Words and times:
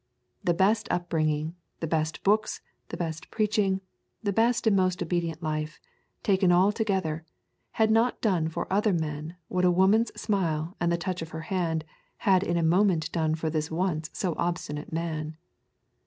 The 0.43 0.55
best 0.55 0.87
upbringing, 0.89 1.53
the 1.79 1.85
best 1.85 2.23
books, 2.23 2.59
the 2.89 2.97
best 2.97 3.29
preaching, 3.29 3.81
the 4.23 4.33
best 4.33 4.65
and 4.65 4.75
most 4.75 4.99
obedient 5.03 5.43
life, 5.43 5.79
taken 6.23 6.51
all 6.51 6.71
together, 6.71 7.23
had 7.73 7.91
not 7.91 8.19
done 8.19 8.47
for 8.49 8.65
other 8.73 8.93
men 8.93 9.35
what 9.47 9.63
a 9.63 9.69
woman's 9.69 10.11
smile 10.19 10.75
and 10.79 10.91
the 10.91 10.97
touch 10.97 11.21
of 11.21 11.29
her 11.29 11.41
hand 11.41 11.85
had 12.17 12.41
in 12.41 12.57
a 12.57 12.63
moment 12.63 13.11
done 13.11 13.35
for 13.35 13.51
this 13.51 13.69
once 13.69 14.09
so 14.11 14.33
obstinate 14.39 14.91
man. 14.91 15.37